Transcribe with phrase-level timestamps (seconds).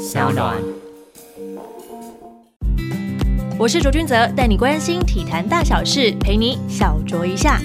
[0.00, 0.56] 小暖。
[3.58, 7.60] 我是卓君泽，带你关心体坛大小事，陪你小酌一下。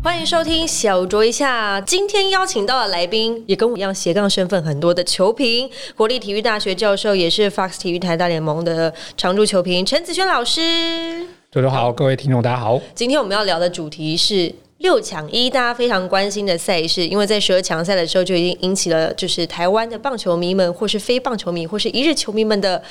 [0.00, 1.80] 欢迎收听小酌一下。
[1.80, 11.26] 今天邀请到的来宾也跟我一样斜杠身份很多的球评，国立体育大学教授，也是 Fox 体育台大联盟的常驻球评陈子轩老师。
[11.50, 12.80] 周周好，各位听众大家好。
[12.94, 22.82] 今天我们要聊的主题是六强一，大家非常关心的赛事，因为在十二强赛的时候就已经引起了就是台湾的棒球迷们，或是非棒球迷，或是一日球迷们的。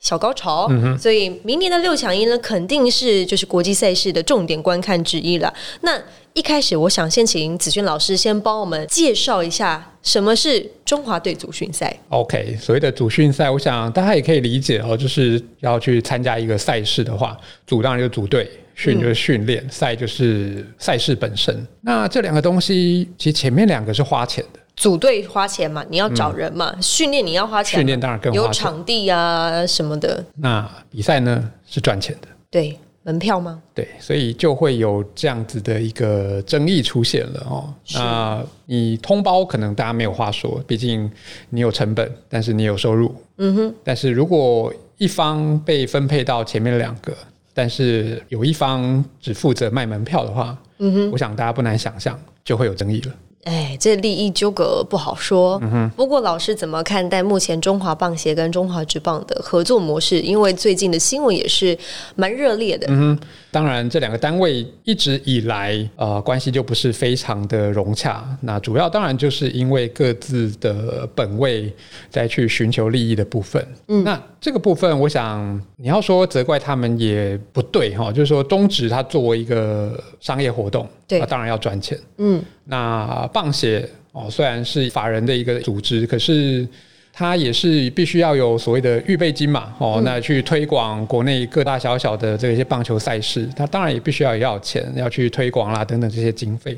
[0.00, 0.68] 小高潮，
[1.00, 5.50] 所以明年的六强一呢，肯定是就是国际赛事的重点观看之一了。
[5.80, 5.98] 那
[6.34, 11.96] 一开始，我想先请子轩老师先帮我们介绍一下什么是中华队组训赛。
[12.10, 17.34] OK，所谓的组训赛，我想大家也可以理解哦，就是要去参加一个赛事的话，
[17.66, 21.66] 组当然就组队，训就是训练，赛就是赛事本身。
[21.80, 24.60] 那这两个东西，其实前面两个是花钱的。
[24.76, 30.24] 组队花钱嘛，你要找人嘛，训练你要花钱，训练当然更有场地啊什么的。
[30.36, 33.62] 那比赛呢是赚钱的，对，门票吗？
[33.72, 37.72] 对，所以就会有这样子的一个争议出现了哦。
[37.94, 41.08] 那你通包可能大家没有话说，毕竟
[41.50, 43.14] 你有成本，但是你有收入。
[43.36, 43.74] 嗯哼。
[43.84, 47.16] 但是如果一方被分配到前面两个，
[47.54, 53.12] 但是有一方只负责卖门票的话，嗯哼，我想大家不难想象就会有争议了。
[53.44, 55.60] 哎，这利益纠葛不好说。
[55.62, 60.18] 嗯不过，老师怎么看待目前中华棒协跟中华职棒的合作模式？
[60.20, 61.78] 因为最近的新闻也是
[62.16, 62.86] 蛮热烈的。
[62.90, 63.18] 嗯
[63.54, 68.26] 当然，这两个单位一直以来呃关系就不是非常的融洽。
[68.40, 71.72] 那主要当然就是因为各自的本位
[72.10, 73.64] 在去寻求利益的部分。
[73.86, 78.10] 嗯，那这个部分，我想你要说责怪他们也不对哈。
[78.10, 81.96] 就是说，中职它作为一个商业活动，对，当然要赚钱。
[82.18, 86.66] 嗯，那棒协哦，虽然是法人的一个组织，可是。
[87.14, 96.76] 它也是必须要有所谓的预备金嘛，哦，那去推广国内各大小小的这些棒球赛事，它当然也必须要要钱，要去推广啦等等这些经费，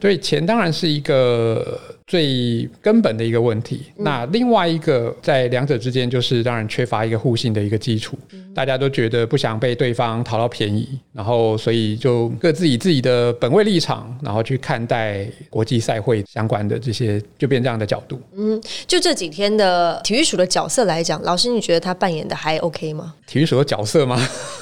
[0.00, 1.78] 所以钱当然是一个。
[2.06, 8.18] 最根本的一个问题，那另外一个在两者之间，就是当然缺乏一个互信的一个基础。
[8.54, 18.20] 大家都觉得不想被对方讨到便宜，然后所以就各自以自己的本位立场，然后去看待国际赛会相关的这些，就变这样的角度。
[18.36, 23.14] 嗯，就这几天的体育署的角色来讲，老师你觉得他扮演的还 OK 吗？
[23.26, 24.16] 体育署的角色吗？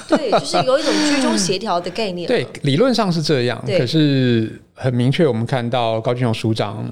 [0.07, 2.25] 对，就是有一种居中协调的概念。
[2.29, 6.89] 对，理论上是这样，可是很明确，我们看到高俊雄署长。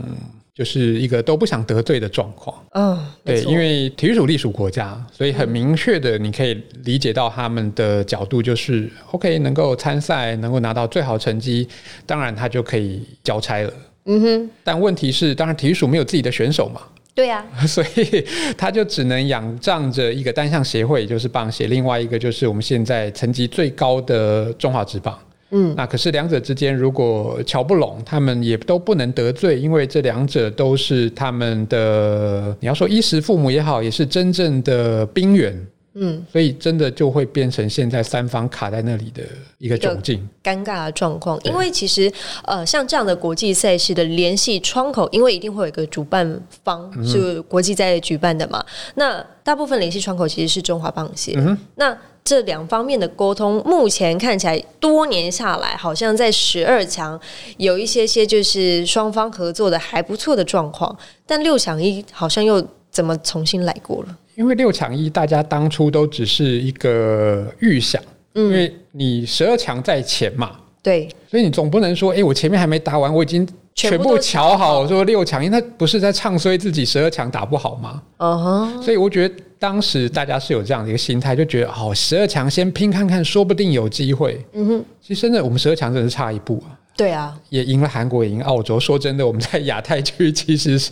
[0.53, 2.55] 就是一个都不想得罪的状况。
[2.71, 11.67] 嗯，对，因为体育署隶属国家，所以很明确的，你可以理解到他们的角度就是 OK，能够参赛，能够拿到最好成绩，
[12.05, 13.73] 当然他就可以交差了。
[14.05, 14.49] 嗯哼。
[14.63, 16.81] 但问题是，当然体育署没有自己的选手嘛。
[17.15, 17.45] 对呀。
[17.67, 18.25] 所以
[18.57, 25.17] 他就只能仰仗着一个单项协会，就是棒协，另外一个就是我们现在成绩最高的中华职棒。
[25.51, 35.67] 嗯，那可是两者之间如果瞧不拢，他们也都不能得罪，因为这两者都是他们的，你要说衣食父母也好，也是真正的兵源。
[35.93, 39.23] 嗯，所以真的就会变成现在三方卡在那里的
[39.57, 41.37] 一个窘境、尴尬的状况。
[41.43, 42.09] 因为其实
[42.45, 48.63] 呃，像这样的国际赛事的联系窗口，因为一定会有一个主办方是国际在举办的嘛，
[48.95, 51.37] 那大部分联系窗口其实是中华棒协。
[51.75, 57.19] 那这两方面的沟通，目前看起来多年下来，好像在十二强
[57.57, 60.95] 有一些些就是双方合作的还不错的状况，
[61.25, 64.17] 但六强一好像又怎么重新来过了？
[64.35, 68.01] 因为六强一大家当初都只是一个预想，
[68.33, 73.47] 因为你十二强在前嘛，对，所以你总不能说，哎，我前面还没打完，我已经。
[73.73, 78.03] 全部瞧好，说六强，因为他不是在唱衰自己十二强打不好吗？
[78.17, 84.43] 嗯哼，所以我觉得当时大家是有这样的一个心态，就觉得哦十二强先拼看看，说不定有机会。
[84.53, 86.73] 嗯哼，其实真的我们十二强真的是差一步啊。
[86.97, 88.79] 对啊，也赢了韩国，也赢澳洲。
[88.79, 90.91] 说真的，我们在亚太区其实是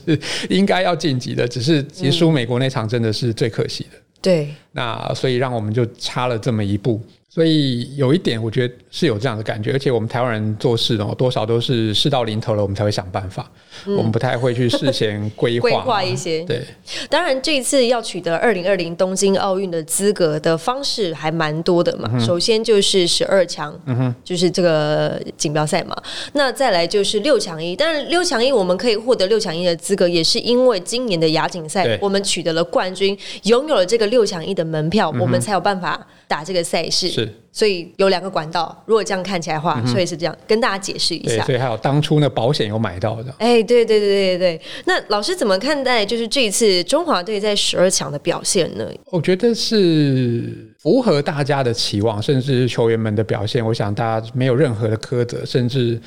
[0.52, 3.98] 应该要晋级的，只是结束美国那场真的是最可惜的。
[4.22, 7.02] 对，那所以让我们就差了这么一步。
[7.32, 13.48] 所以有一点，我觉得是有这样的感觉，而且我们台湾人做事哦，多少都是事到临头了，我们才会想办法。
[13.86, 16.44] 我们不太会去事先规划 规划一些。
[16.46, 16.64] 对，
[17.08, 22.18] 当然这一次要取得二零二零东京奥运的资格的方式还蛮多的嘛。
[22.20, 25.96] 首先就是十二强，嗯哼，就是这个锦标赛嘛。
[26.34, 37.10] 那再来就是六强一，但是六强一我们可以获得六强一的资格，也是因为今年的亚锦赛我们取得了冠军，拥有了这个六强一的门票，我们才有办法打这个赛事。
[37.10, 38.84] 是，所以有两个管道。
[38.86, 41.44] 如果这样看起来的话，所以是这样，跟大家解释一下。
[41.44, 43.34] 所以还有当初呢，保险有买到的。
[43.40, 48.88] 哎，对对对对对那老师怎么看待就是这一次中华队在十二强的表现呢？
[49.08, 56.00] 我觉得是符合大家的期望，甚至球员们的表现，我想大家没有任何的苛责，甚至。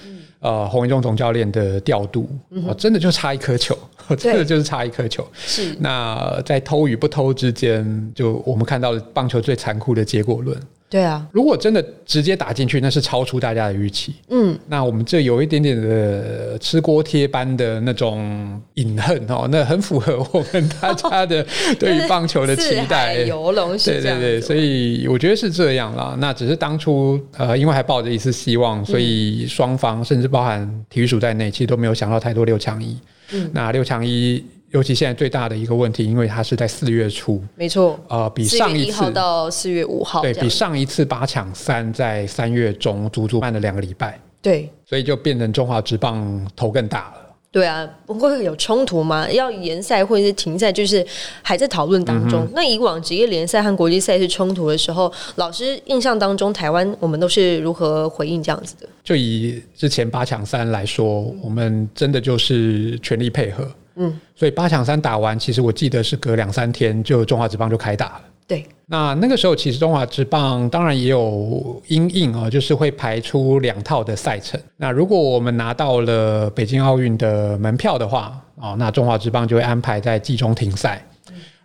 [0.42, 2.28] 呃，洪一中总教练的调度，
[2.66, 3.78] 哦，真的就差一颗球，
[4.18, 5.26] 真的就是差一颗球。
[5.34, 10.60] 是那在偷与不偷之间，就我们看到了棒球最残酷的结果论。
[10.92, 14.14] 对啊，如果真的直接打进去，那是超出大家的预期。
[14.28, 21.42] 嗯，那我们这有一点点的吃锅贴般的那种隐恨哦，那很符合我们大家的
[21.80, 23.14] 对于棒球的期待。
[23.22, 26.14] 游龙是对对对，所以我觉得是这样啦。
[26.18, 32.98] 那只是当初呃，因为还抱着一丝希望，所以双方甚至包含体育署在内，其实都没有想到太多六强一。
[33.32, 34.44] 嗯，那六强一。
[34.72, 47.16] 尤其现在最大的一个问题，因为它是在四月初，没错，呃，比上一次到四月五号，对比上一次八强三在三月中足足慢了两个礼拜，对，所以就变成中华职棒头更大了。
[47.50, 49.30] 对啊，不会有冲突吗？
[49.30, 51.06] 要延赛或者是停赛，就是
[51.42, 52.48] 还在讨论当中。
[52.54, 58.88] 那以往职业联赛和国际赛事冲突的时候，老师印象当中，台湾我们都是如何回应这样子的？
[59.04, 63.70] 就以之前八强三来说，我们真的就是全力配合。
[63.96, 68.22] 嗯，所以八强三打完，其实我记得是隔两三天就中华职棒就开打了。
[68.46, 74.60] 对，那那个时候其实中华职棒当然也有因应啊，就是会排出两套的赛程。
[74.76, 81.02] 那如果我们拿到了北京奥运的门票的话，哦，那中华职棒就会安排在季中停赛。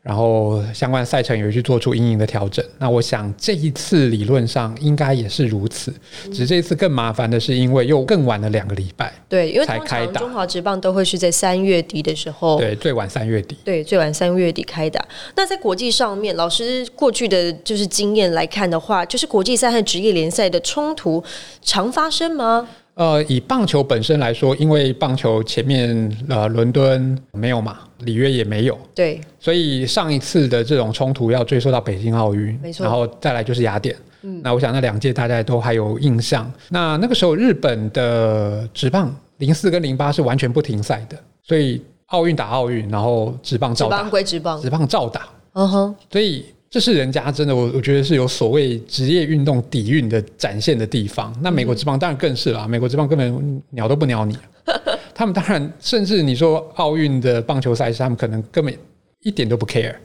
[0.08, 2.64] 然后相关赛程也去做出阴影的调整。
[2.80, 5.94] 那我想这一次理论上应该也是如此，
[6.32, 9.14] 只是这一次更麻烦的是，因为又更晚了两个礼拜。
[9.28, 13.58] 对，因为通常中华职棒都会是在三月底的时候，对，最晚三月底。
[13.66, 15.06] 对，最晚三月底开打。
[15.36, 21.22] 那在国际上面，老师过去的就是经验来看的话，就是国际赛和职业联赛的冲突
[21.62, 22.70] 常发生吗？
[22.98, 36.52] 呃，以棒球本身来说，因为棒球前面呃伦敦没有嘛，里约也没有，对，所以上一次的这种冲突要追溯到北京奥运，没错，然后再来就是雅典，嗯，那我想那两届大家都还有印象。
[36.70, 46.44] 那那个时候日本的职棒零四跟零八是完全不停赛的，所以奥运打奥运，然后职棒照打归职棒，职棒照打，嗯哼，所以。
[46.70, 51.34] 这是人家真的，我我觉得是有所谓职业运动底蕴的展现的地方。
[51.42, 54.38] 那美国之棒当然更是了，美国之棒根本鸟都不鸟你。
[55.16, 58.78] 他们当然，甚至你说奥运的棒球赛事，他们可能根本
[59.22, 59.96] 一点都不 care。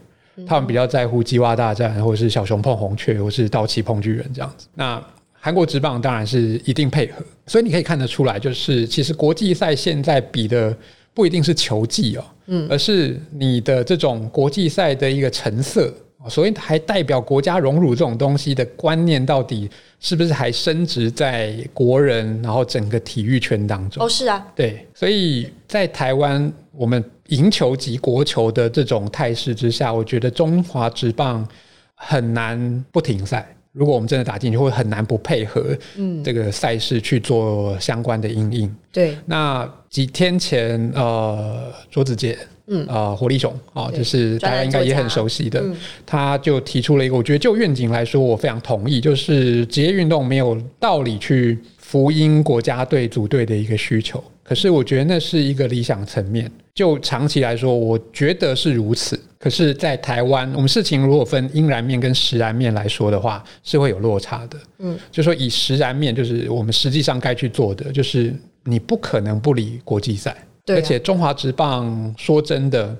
[0.47, 4.65] 他们比较在乎鸡蛙大战，或者是小熊碰红雀，或是道奇碰巨人这样子。
[4.73, 4.99] 那
[5.33, 10.75] 韩国职棒当然是一定配合，所以你可以看得出来，就是其实国际赛现在比的
[11.13, 15.93] 不一定是球技哦，嗯，而是你的这种国际赛的一个成色。
[16.29, 24.03] 所以还代表国家荣辱这种东西的观念，到底是不是还升值在国人，然后整个体育圈当中？
[24.03, 24.87] 哦，是啊，对。
[24.93, 31.47] 所以在台湾，我们赢球及国球的这种态势之下，我觉得中华职棒
[31.95, 33.55] 很难不停赛。
[33.73, 38.75] 如果我们真的打进去，会很难不配合嗯这个赛事去做相关的应应。
[38.91, 39.17] 对。
[39.25, 42.37] 那几天前，呃，卓子杰。
[42.67, 45.61] 嗯啊，火力熊啊，就是大家应该也很熟悉的，
[46.05, 54.23] 他就提出了一个，我觉得就愿景来说，我非常同意，就是职业运动没有道理去福音国家队组队的一个需求。
[54.43, 59.19] 可是我觉得那是一个理想层面，就长期来说，我觉得是如此。
[59.39, 64.57] 可是，在台湾，我们事情如果分阴然面跟实然面来说的话，是会有落差的。
[64.79, 68.33] 嗯，就说以实然面，就是我们实际上该去做的，就是
[68.63, 70.35] 你不可能不理国际赛。
[70.67, 72.95] 而且中华职棒说真的，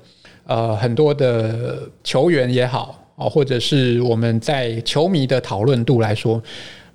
[0.46, 6.42] 呃，很多的球员也好啊，或者是我们在球迷的讨论度来说，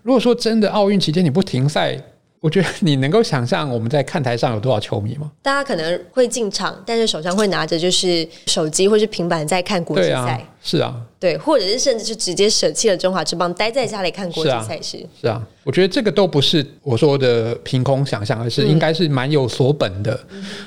[0.02, 1.98] 如果说真的奥运期间你不停赛。
[2.40, 5.30] 我觉得你能够想象我们在看台上有多少球迷吗？
[5.42, 10.44] 大家可能会进场，但是手上会拿着就是手机或是平板在看国际赛。
[10.62, 15.04] 是啊，对，或者是甚至是直接舍弃了中华之邦，待在家里看国际赛事。
[15.20, 20.18] 是啊，我觉得这个都不是我说的凭空想象，而是应该是蛮有所本的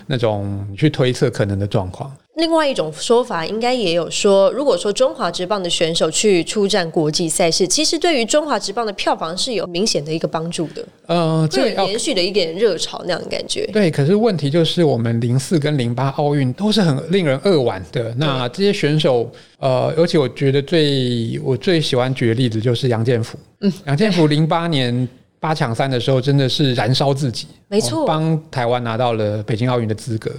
[0.08, 2.12] 那种去推测可能的状况。
[2.36, 10.86] 另外一种说法，应该也有说，如果说中华职棒的选手去出战国际赛事，其实对于中华职棒的票房是有明显的一个帮助的。
[11.08, 13.66] 呃，这延续的一点热潮那样的感觉。
[13.74, 18.14] 对，可是问题就是，我们零四跟零八奥运都是很令人扼腕的。
[18.16, 23.38] 那这些选手，呃，而且我觉得最我最喜欢举的例子就是杨建福。
[23.60, 25.06] 嗯，杨建福零八年
[25.38, 30.32] 八强三的时候，真的是燃烧自己，没错，帮台湾拿到了北京奥运的资格。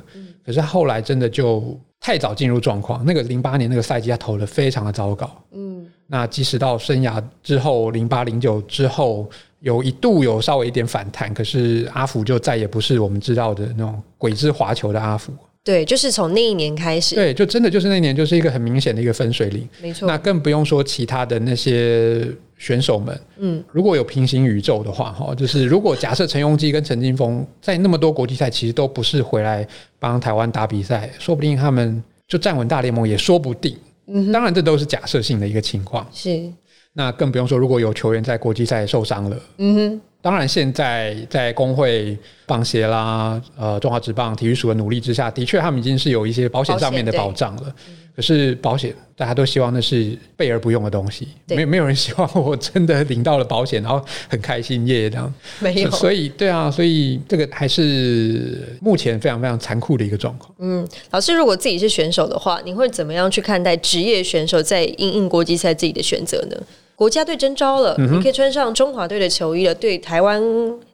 [0.44, 3.04] 可是后来真的就太早进入状况。
[3.04, 5.30] 那个零八年那个赛季，他投的非常的糟糕。
[5.52, 9.28] 嗯，那即使到生涯之后零八零九之后，
[9.60, 15.32] 有一度有稍微一点反弹，可是阿福就再也不是我们知道的那种鬼之滑球的阿福。
[15.64, 17.14] 对，就是从那一年开始。
[17.14, 19.68] 对，就真的就是那一年，就是一个很明显的一个分水岭。
[19.80, 20.08] 没错。
[20.08, 22.26] 那更不用说其他的那些
[22.62, 23.20] 选手们。
[23.38, 29.66] 嗯，如果有平行宇宙的话，哈，就是如果假设陈庸基跟陈金峰在那么多国际赛其实都不是回来
[29.98, 33.76] 帮台湾打比赛，说不定他们就站稳大联盟也说不定。
[34.06, 36.06] 嗯，当然这都是假设性的一个情况。
[36.12, 36.48] 是。
[36.92, 39.36] 那更不用说，如果有球员在国际赛受伤了。
[39.58, 40.00] 嗯哼。
[40.22, 47.74] 当然，现在在工会棒协啦，呃，中华职棒体育署的努力之下，的确他们已经是有一些保险上面的保障了。
[48.14, 55.32] 可是保险大家都希望那是备而不用的东西，没没有人希望我真的领到了保险，然后很开心耶这样。
[55.60, 60.54] 没有，所以对啊，所以这个还是目前非常非常残酷的一个状况。
[60.58, 66.56] 嗯，老师，如果自己是选手的话，你会怎么样去看待职业选手在应应国际赛自己的选择呢？
[67.02, 69.74] 国家队征召了，你可以穿上中华队的球衣了。
[69.74, 70.40] 对台湾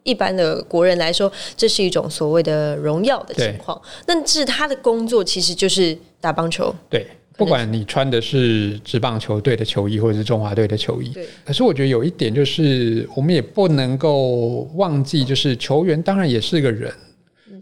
[0.04, 3.78] 一般的国人来说，这是一种所谓的荣耀的情况。
[4.06, 6.74] 但是他的工作其实就是打棒球。
[6.88, 11.10] 对，不管你穿的是职棒球队的球衣，或者是中华队的球衣。
[11.10, 11.26] 对。
[11.44, 16.90] 可是我觉得有一点就是，我们也不能够忘记，就是球员当然也是个人，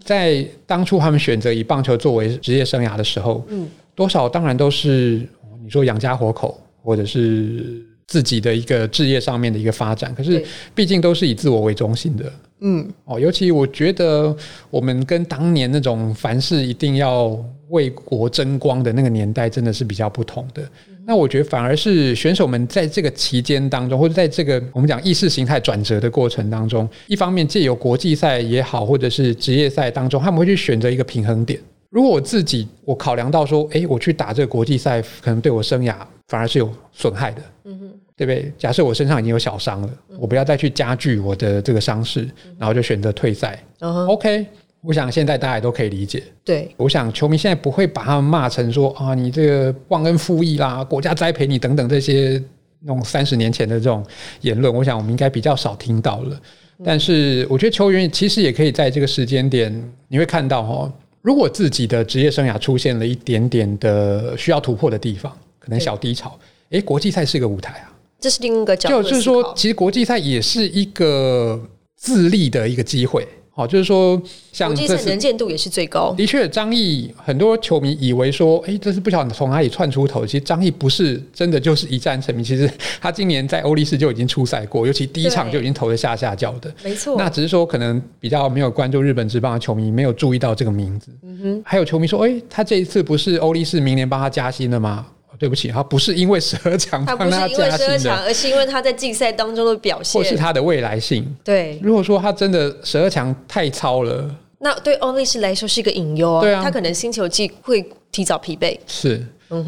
[0.05, 5.29] 在当初他们选择以棒球作为职业生涯的时候，嗯，多少当然都是
[5.65, 7.85] 你说养家活口，或者是。
[8.07, 10.45] 自己的一个置业上面的一个发展，可是
[10.75, 14.35] 毕竟都是以自我为中心的，嗯，哦，尤其我觉得
[14.71, 17.37] 我们跟当年那种凡事一定要
[17.71, 20.63] 为国争光的那个年代，真的是比较不同的。
[21.09, 31.61] 那我觉得反而是选手们在这个期间当中，或者在这个我们讲意识形态转折的过程当中，一方面借由国际赛也好，或者是职业赛当中，他们会去选择一个平衡点。
[31.91, 35.95] 如果我自己我考量到说，哎，我去打这个国际赛，可能对我生涯
[36.29, 38.53] 反而是有损害的，嗯哼，对不对？
[38.59, 42.29] 假设我身上已经有小伤了，我不要再去加剧我的这个伤势，
[42.59, 43.63] 然后就选择退赛。
[44.09, 44.45] OK，
[44.81, 46.23] 我想现在大家也都可以理解。
[46.45, 52.43] 对，我想球迷现在不会把他们骂成说啊，你这个忘恩负义啦，国家栽培你等等这些
[52.81, 54.05] 那种三十年前的这种
[54.41, 56.41] 言论，我想我们应该比较少听到了。
[56.85, 60.93] 但是我觉得球员其实也可以在这个时间点，你会看到哈。
[61.23, 66.39] 如果自己的职业生涯出现了一点点的需要突破的地方，可能小低潮，
[66.71, 69.03] 诶，国际赛是个舞台啊，这是另一个角度。
[69.03, 71.61] 就是说，其实国际赛也是一个
[71.97, 73.27] 自立的一个机会。
[73.51, 74.21] 好，就是说，
[74.53, 76.15] 像国际赛能见度也是最高。
[76.17, 80.25] 的确，张毅很多球迷以为说，哎，这是不晓得从哪里窜出头。
[80.25, 82.45] 其实张毅不是真的就是一战成名。
[82.45, 82.71] 其实
[83.01, 86.73] 他今年在欧力士就已经出赛过，尤其第一场就已经投的下下叫的。
[86.85, 87.17] 没错。
[87.19, 91.11] 那只是说可能比较没有关注日本职棒的球迷没有注意到这个名字。
[91.23, 91.63] 嗯哼。
[91.65, 95.07] 还有球迷说，哎，他这一次不是欧力士明年帮他加薪了吗？
[95.39, 101.25] 对不起，他不是因为十二强帮他加薪的，而是因为他在竞赛当中的表现，或是他的未来性。
[101.45, 104.29] 对，如果说他真的十二强太超了，
[104.59, 106.63] 那对欧力士来说是一个隐忧啊。
[106.63, 108.79] 他可能星球季会提早疲惫。
[108.87, 109.25] 是。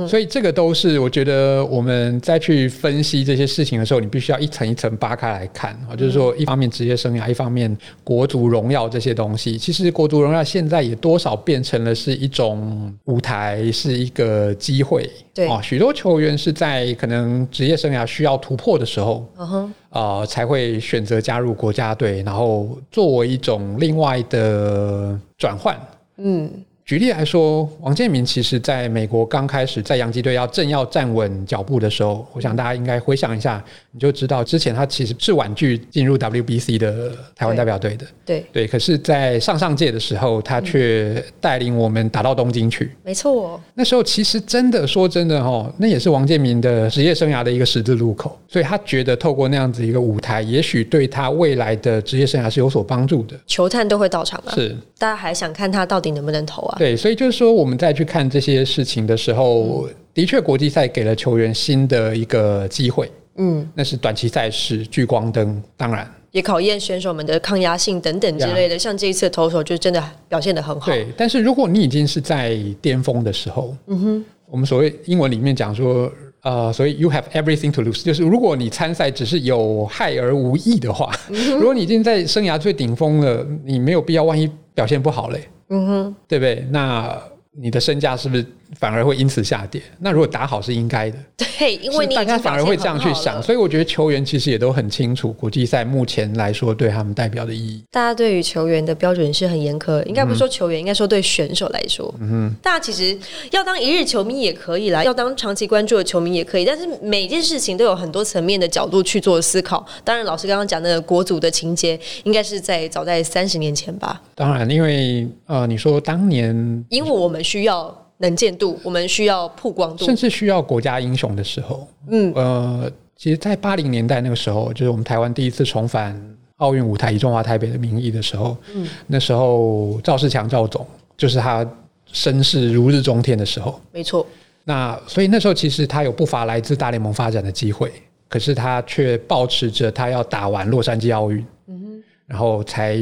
[0.09, 5.95] 所以这个都是我觉得我们再去分析这些事情的时候，你必须要一层一层扒开来看啊。
[5.95, 15.09] 就是说，一方面职业生涯，一方面国足荣耀这些东西，其实国足荣耀现在也多少变成了是一种舞台，是一个机会。
[15.33, 25.79] 对啊，许多球员是在可能职业生涯需要突破的时候，嗯哼，啊，才会选择加入国家队，然后作为一种另外的转换。
[26.17, 26.51] 嗯。
[26.89, 38.07] 举例来说，王建民其实在美国刚开始在洋基队要正要站稳脚步的时候，我想大家应该回想一下，你就知道之前他其实是婉拒进入 WBC 的台湾代表队的。
[38.25, 42.91] 对对，可是，在上上届的时候，他却带领我们打到东京去。
[43.05, 53.39] 没错，那时候其实真的说真的哈，那也是王建民的职业生涯的一个十字路口，所以他觉得透过那样子一个舞台，也许对他未来的职业生涯是有所帮助的。
[53.47, 56.78] 球探都会到场啊，是大家还想看他到底能不能投啊？
[56.79, 63.11] 对，所以就是说，我们再去看这些事情的时候，的确，国际赛给了球员新的一个机会。
[63.37, 68.79] 嗯，那是短期赛事，聚光灯，当然也考验选手们的抗压性等等之类的。
[68.79, 70.87] 像这一次投手就真的表现的很好。
[70.87, 76.11] 对，但是如果你已经是在巅峰的时候，嗯哼，我们所谓英文里面讲说，
[76.43, 85.41] 呃，所以 you have everything to lose，就是如果你参赛只是有害而无益的话，如果你已经在生涯最顶峰了，你没有必要万一表现不好嘞。
[85.69, 86.67] 嗯哼，对不对？
[86.71, 87.21] 那
[87.53, 88.47] 你的身价是不是
[88.79, 89.81] 反而会因此下跌。
[90.01, 97.83] 那如果打好是应该的， 对，因为你大家反而会这样去想，所以我觉得球员其实也都很清楚国际赛目前来说对他们代表的意义。
[97.91, 103.19] 大家对于球员的标准是很严苛，应该不是说球员，应该说对选手来说，嗯，大家其实
[103.51, 109.85] 要当一日球迷也可以啦，要当长期关注的球迷也可以，但是每件事情都有很多层面的角度去做思考。
[110.05, 114.21] 当然，老师刚刚讲的国足的情节，应该是在早在三十年前吧？
[114.35, 118.08] 当然，因为呃，你说当年，因为我们需要。
[118.19, 126.21] 能见度，我们需要曝光度，甚至需要国家英雄的时候，嗯，呃，其实，在八零年代那个时候，就是我们台湾第一次重返
[126.57, 130.85] 奥运舞台，以中华台北的名义的时候，嗯，那时候赵世强赵总
[131.17, 131.65] 就是他
[132.13, 134.27] 身势如日中天的时候，没错。
[134.65, 137.93] 那所以那时候其实他有不乏来自大联盟发展的机会，
[138.29, 142.97] 可是他却保持着他要打完洛杉矶奥运，嗯哼，然后才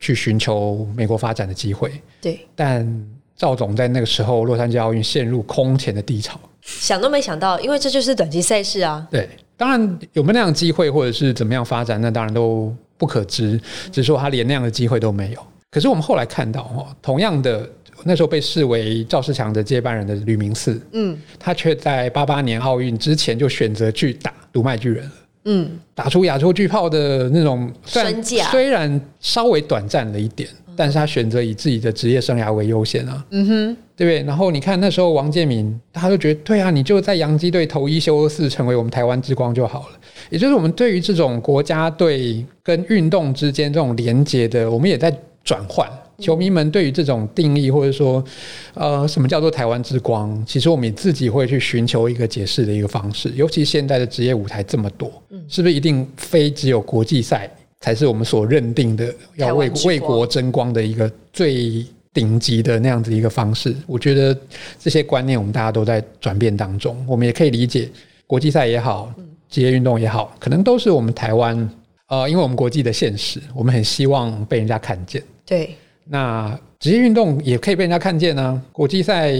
[0.00, 1.92] 去寻求美国发展的机会。
[2.20, 3.15] 对，但。
[3.36, 9.06] 赵总在那个时候，洛杉矶奥运陷入空前的低潮，想都没想到，因为这就是短期赛事啊。
[9.10, 13.60] 对，当然有没有那样机会，或者是怎么样发展，那当然都不可知。
[13.92, 15.46] 只是说他连那样的机会都没有。
[15.70, 17.68] 可是我们后来看到，哈，同样的
[18.04, 25.12] 那时候被视为赵世强的接班人的吕明四，嗯，他却在八八年奥运之前就选择去打独卖巨人了，
[25.44, 30.48] 嗯，打出亚洲巨炮的那种虽然，虽然稍微短暂了一点。
[30.76, 34.22] 但是他选择以自己的职业生涯为优先啊，嗯哼，对不对？
[34.26, 39.96] 然后你看那时候王建民，他就觉得对啊，你就在洋基队投一休四，成为我们台湾之光就好了。
[40.30, 45.88] 也就是我们对于这种国家队跟运动之间这种连接的，我们也在转换。
[46.18, 48.24] 球迷们对于这种定义，或者说，
[48.72, 50.42] 呃，什么叫做台湾之光？
[50.46, 53.30] 其实我们自己会去寻求一个解释的一个方式。
[53.34, 55.12] 尤其现在的职业舞台这么多，
[55.46, 57.50] 是不是一定非只有国际赛？
[57.80, 63.76] 才是我们所认定的要为为国争光的一个最顶级的那样子一个方式。
[63.86, 64.36] 我觉得
[64.78, 67.04] 这些观念我们大家都在转变当中。
[67.06, 67.88] 我们也可以理解，
[68.26, 69.12] 国际赛也好，
[69.48, 71.70] 职业运动也好，可能都是我们台湾
[72.08, 75.22] 呃，因为我们国际的现实，我们很希望被人家看见。
[75.44, 78.62] 对，那职业运动也可以被人家看见呢。
[78.72, 79.34] 国际赛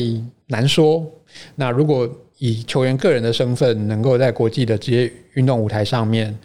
[0.48, 1.04] 难说。
[1.54, 6.36] 那如果以球员个人的身份，能够在国际的职业运动舞台上面。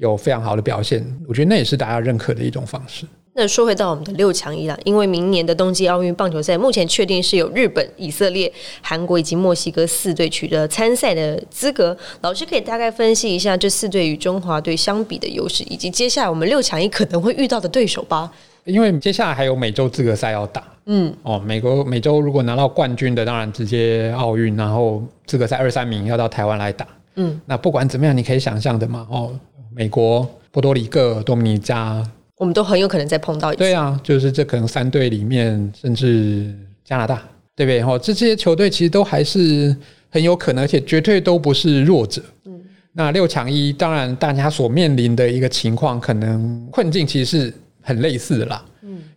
[0.00, 3.04] 有非常好的表现，我觉得那也是大家认可的一种方式。
[3.34, 8.52] 那说回到我们的六强一啦，因为明年的冬季奥运棒球赛目前确定是有日本、以色列、
[8.82, 11.96] 韩国以及墨西哥四队取得参赛的资格。
[12.22, 18.30] 老师可以大概分析一下这四队与中华队相比的优势，以及接下来我们六强一可能会遇到的对手吧。
[18.64, 29.32] 因为接下来还有美洲资格赛要打，嗯，哦，美国美洲如果拿到冠军的，当然直接奥运，然后资格赛二三名要到台湾来打，嗯，那不管怎么样，你可以想象的嘛，哦。
[29.74, 32.02] 美国、波多黎各、多米尼加，
[32.36, 33.58] 我们都很有可能再碰到一次。
[33.58, 36.54] 对啊，就是这可能三队里面，甚至
[36.84, 37.22] 加拿大，
[37.54, 37.82] 对不对？
[37.82, 39.74] 哈，这这些球队其实都还是
[40.08, 42.22] 很有可能，而且绝对都不是弱者。
[42.46, 42.60] 嗯，
[42.92, 48.64] 那六强一，当然大家所面临的一个情况，可能困境其实是很类似的啦。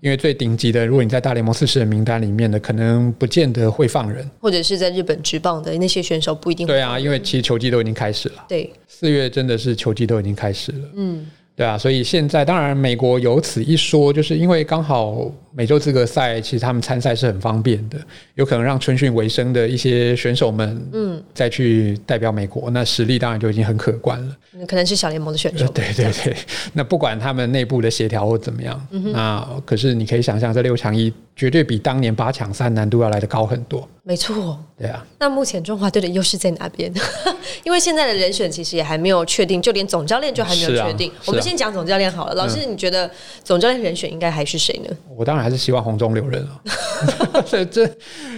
[0.04, 6.68] 因为最顶级的，如果你在大联盟四十人名单里面的，可能不见得会放人，或者是在日本职棒的那些选手不一定。
[6.68, 8.44] 对啊，因为其实球季都已经开始了。
[8.50, 10.90] 对，四月真的是球季都已经开始了。
[10.96, 11.26] 嗯。
[11.56, 18.00] 对啊，所以现在当然美国有此一说，就是因为刚好美洲资格赛，其实他们参赛是很方便的，
[18.34, 24.36] 有可能让春训为生的一些选手们，嗯，再去代表美国，那实力当然就已经很可观了。
[24.68, 25.68] 可能是小联盟的选手。
[25.74, 26.36] 对对对，
[26.74, 33.88] 那不管他们内部的协调或怎么样，那可是你可以想象，这六强一绝对比当年八强赛难度要来的高很多。
[34.06, 35.06] 没错，对啊。
[35.18, 36.94] 那目前中华队的优势在哪边？
[37.64, 41.12] 因为现在的人选其实也还没有确定，就连总教练就还没有确定。
[41.26, 42.34] 我们先讲总教练好了。
[42.34, 43.10] 老师，你觉得
[43.44, 44.94] 总教练人选应该还是谁呢？
[45.16, 46.60] 我当然还是希望红中留人啊。
[47.46, 47.90] 这这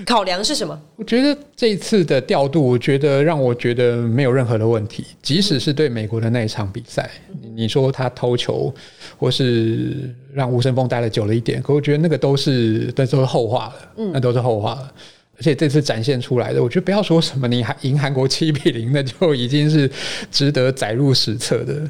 [0.05, 0.79] 考量是什么？
[0.95, 5.05] 我觉得这一次的调度，我觉得让我觉得没有任何的问题。
[5.21, 7.09] 即使是对美国的那一场比赛，
[7.55, 8.73] 你说他偷球，
[9.17, 13.75] 或是让吴声峰待了久了一点，可我觉得那个都是那都是后话了。
[13.97, 14.91] 嗯，那都是后话了。
[15.37, 19.91] 而且这次展现出来的，我觉得不要说什么你还赢韩国七比零，那就已经是
[20.31, 21.81] 值得载入史册的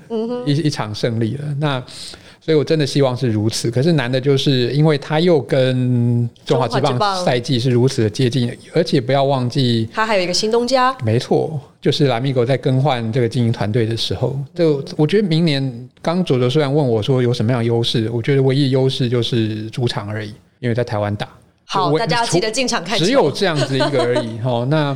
[0.47, 1.43] 一一场胜利了。
[1.59, 1.83] 那
[2.45, 3.71] 所以，我真的希望是如此。
[3.71, 10.95] 可是难的就是，因为他又跟中华职棒赛季是如此的接近，而且不要忘记，他还有一个新东家。
[11.03, 21.27] 没错，就是拉米狗在更换这个经营团队的时候，就我觉得明年刚左左虽然问我说有什么样的优势，我觉得唯一优势就是主场而已，因为在台湾打。
[21.65, 22.95] 好，大家要记得进场看。
[22.99, 24.63] 只有这样子一个而已哈。
[24.69, 24.95] 那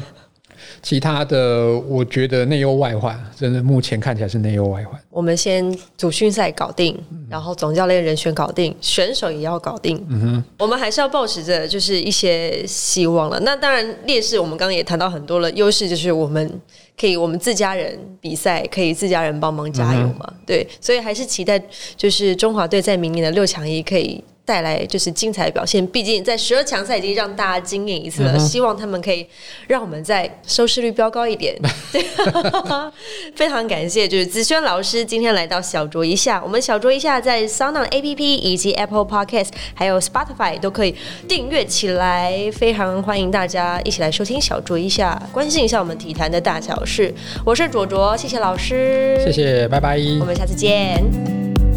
[0.81, 4.99] 其他的我觉得内忧外患，真的目前看起来是内忧外患。
[5.09, 6.97] 我们先组训赛搞定，
[7.29, 10.03] 然后总教练人选搞定，选手也要搞定。
[10.09, 13.39] 嗯哼，我们还是要保持着就是一些希望了。
[13.41, 15.49] 那当然劣势，我们刚刚也谈到很多了。
[15.51, 16.61] 优势就是我们
[16.99, 20.33] 可以我们自家人比赛，可以自家人帮忙加油嘛。
[20.45, 21.61] 对，所以还是期待
[21.97, 24.23] 就是中华队在明年的六强一可以。
[24.49, 29.23] 带来就是精彩的表现，毕竟在十二强赛已经让大家惊艳一次了，希望他们可以
[29.67, 31.55] 让我们在收视率飙高一点。
[31.91, 32.03] 对，
[33.37, 40.95] 非常感谢，就是子轩老师今天来到小酌一下，我们小酌一下在 Sound A P P 以及 Apple Podcast 还有 Spotify 都可以
[41.27, 47.13] 订阅起来，非常欢迎大家一起来收听小酌一下，关心一下我们体坛的大小事。
[47.45, 51.68] 我是卓卓，谢谢老师，谢谢，拜拜，我们下次见。